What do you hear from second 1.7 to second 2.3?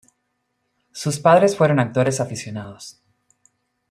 actores